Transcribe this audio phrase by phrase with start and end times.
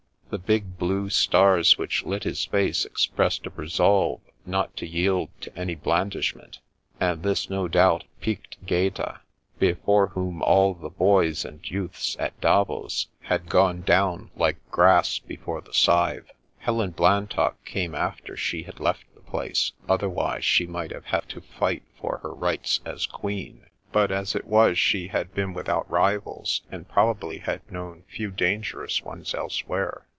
[0.31, 5.53] The big blue stars which lit his face expressed a resolve not to yield to
[5.59, 6.59] any blandishment,
[7.01, 9.19] and this no doubt piqued Gaeta,
[9.59, 15.59] before whom all the boys and youths at Davos had gone down like grass before
[15.59, 16.31] the scythe.
[16.59, 21.41] Helen Blantock came after she had left the place, otherwise she might have had to
[21.41, 26.61] fight for her rights as queen; but as it was, she had bmi without rivals
[26.71, 30.07] and probably had known few dangerous ones elsewhere.